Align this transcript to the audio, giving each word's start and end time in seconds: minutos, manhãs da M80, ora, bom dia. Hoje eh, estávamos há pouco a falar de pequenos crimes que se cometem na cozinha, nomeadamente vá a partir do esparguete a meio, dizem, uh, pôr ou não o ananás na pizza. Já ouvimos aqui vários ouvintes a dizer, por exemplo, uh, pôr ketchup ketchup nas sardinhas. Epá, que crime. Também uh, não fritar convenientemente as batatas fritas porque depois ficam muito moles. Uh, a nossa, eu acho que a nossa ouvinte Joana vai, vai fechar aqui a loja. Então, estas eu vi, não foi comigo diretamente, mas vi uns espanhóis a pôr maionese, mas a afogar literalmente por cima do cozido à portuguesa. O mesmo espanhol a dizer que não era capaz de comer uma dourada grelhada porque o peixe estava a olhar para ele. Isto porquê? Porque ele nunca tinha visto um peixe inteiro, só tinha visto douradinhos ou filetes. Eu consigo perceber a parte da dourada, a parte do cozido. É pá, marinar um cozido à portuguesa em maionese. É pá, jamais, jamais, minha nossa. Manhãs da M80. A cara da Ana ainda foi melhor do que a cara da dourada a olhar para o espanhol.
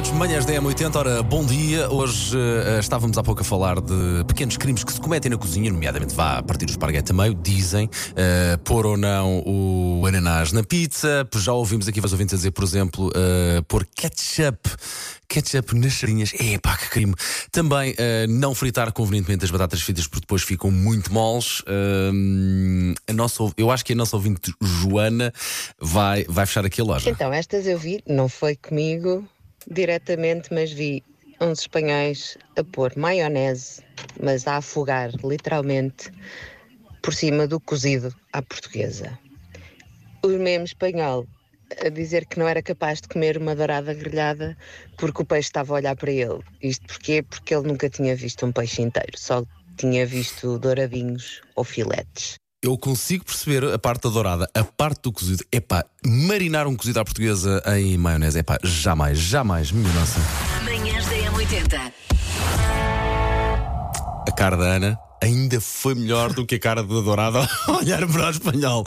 minutos, 0.00 0.10
manhãs 0.12 0.46
da 0.46 0.54
M80, 0.54 0.96
ora, 0.96 1.22
bom 1.22 1.44
dia. 1.44 1.90
Hoje 1.90 2.36
eh, 2.38 2.78
estávamos 2.78 3.18
há 3.18 3.22
pouco 3.22 3.42
a 3.42 3.44
falar 3.44 3.80
de 3.80 4.24
pequenos 4.26 4.56
crimes 4.56 4.82
que 4.82 4.92
se 4.92 5.00
cometem 5.00 5.30
na 5.30 5.36
cozinha, 5.36 5.70
nomeadamente 5.70 6.14
vá 6.14 6.38
a 6.38 6.42
partir 6.42 6.64
do 6.64 6.70
esparguete 6.70 7.12
a 7.12 7.14
meio, 7.14 7.34
dizem, 7.34 7.86
uh, 7.86 8.58
pôr 8.64 8.86
ou 8.86 8.96
não 8.96 9.42
o 9.44 10.06
ananás 10.06 10.52
na 10.52 10.62
pizza. 10.62 11.28
Já 11.36 11.52
ouvimos 11.52 11.86
aqui 11.86 12.00
vários 12.00 12.12
ouvintes 12.12 12.34
a 12.34 12.36
dizer, 12.36 12.50
por 12.50 12.64
exemplo, 12.64 13.08
uh, 13.08 13.62
pôr 13.64 13.86
ketchup 13.94 14.70
ketchup 15.28 15.76
nas 15.76 15.92
sardinhas. 15.92 16.32
Epá, 16.34 16.76
que 16.76 16.88
crime. 16.88 17.14
Também 17.52 17.92
uh, 17.92 18.26
não 18.28 18.54
fritar 18.54 18.90
convenientemente 18.92 19.44
as 19.44 19.50
batatas 19.50 19.82
fritas 19.82 20.06
porque 20.06 20.22
depois 20.22 20.42
ficam 20.42 20.70
muito 20.70 21.12
moles. 21.12 21.60
Uh, 21.60 22.94
a 23.06 23.12
nossa, 23.12 23.42
eu 23.56 23.70
acho 23.70 23.84
que 23.84 23.92
a 23.92 23.96
nossa 23.96 24.16
ouvinte 24.16 24.52
Joana 24.62 25.32
vai, 25.78 26.24
vai 26.28 26.46
fechar 26.46 26.64
aqui 26.64 26.80
a 26.80 26.84
loja. 26.84 27.10
Então, 27.10 27.32
estas 27.32 27.66
eu 27.66 27.78
vi, 27.78 28.02
não 28.06 28.28
foi 28.28 28.56
comigo 28.56 29.28
diretamente, 29.68 30.52
mas 30.52 30.72
vi 30.72 31.02
uns 31.40 31.60
espanhóis 31.60 32.36
a 32.56 32.64
pôr 32.64 32.92
maionese, 32.96 33.82
mas 34.22 34.46
a 34.46 34.56
afogar 34.56 35.10
literalmente 35.24 36.10
por 37.02 37.14
cima 37.14 37.46
do 37.46 37.58
cozido 37.60 38.14
à 38.32 38.42
portuguesa. 38.42 39.18
O 40.22 40.28
mesmo 40.28 40.64
espanhol 40.64 41.26
a 41.84 41.88
dizer 41.88 42.26
que 42.26 42.38
não 42.38 42.48
era 42.48 42.62
capaz 42.62 43.00
de 43.00 43.08
comer 43.08 43.38
uma 43.38 43.54
dourada 43.54 43.94
grelhada 43.94 44.56
porque 44.98 45.22
o 45.22 45.24
peixe 45.24 45.48
estava 45.48 45.72
a 45.72 45.76
olhar 45.76 45.96
para 45.96 46.10
ele. 46.10 46.40
Isto 46.62 46.86
porquê? 46.86 47.22
Porque 47.22 47.54
ele 47.54 47.68
nunca 47.68 47.88
tinha 47.88 48.14
visto 48.14 48.44
um 48.44 48.52
peixe 48.52 48.82
inteiro, 48.82 49.16
só 49.16 49.44
tinha 49.76 50.04
visto 50.04 50.58
douradinhos 50.58 51.40
ou 51.54 51.64
filetes. 51.64 52.38
Eu 52.62 52.76
consigo 52.76 53.24
perceber 53.24 53.64
a 53.72 53.78
parte 53.78 54.02
da 54.02 54.10
dourada, 54.10 54.46
a 54.52 54.62
parte 54.62 55.00
do 55.04 55.12
cozido. 55.12 55.42
É 55.50 55.60
pá, 55.60 55.82
marinar 56.04 56.66
um 56.66 56.76
cozido 56.76 57.00
à 57.00 57.04
portuguesa 57.04 57.62
em 57.78 57.96
maionese. 57.96 58.38
É 58.38 58.42
pá, 58.42 58.58
jamais, 58.62 59.18
jamais, 59.18 59.72
minha 59.72 59.90
nossa. 59.94 60.20
Manhãs 60.62 61.06
da 61.06 61.14
M80. 61.16 61.92
A 64.28 64.32
cara 64.32 64.58
da 64.58 64.64
Ana 64.64 64.98
ainda 65.22 65.58
foi 65.58 65.94
melhor 65.94 66.34
do 66.34 66.44
que 66.44 66.56
a 66.56 66.58
cara 66.58 66.82
da 66.82 67.00
dourada 67.00 67.48
a 67.66 67.72
olhar 67.72 68.06
para 68.06 68.26
o 68.26 68.30
espanhol. 68.30 68.84